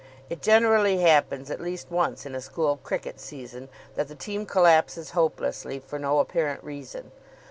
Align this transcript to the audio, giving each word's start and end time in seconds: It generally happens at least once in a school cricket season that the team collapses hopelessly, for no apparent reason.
It 0.31 0.41
generally 0.41 1.01
happens 1.01 1.51
at 1.51 1.61
least 1.61 1.91
once 1.91 2.25
in 2.25 2.33
a 2.33 2.41
school 2.41 2.77
cricket 2.77 3.19
season 3.19 3.69
that 3.93 4.07
the 4.07 4.15
team 4.15 4.47
collapses 4.47 5.11
hopelessly, 5.11 5.77
for 5.77 5.99
no 5.99 6.17
apparent 6.17 6.63
reason. 6.63 7.11